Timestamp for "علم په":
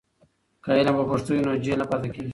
0.79-1.03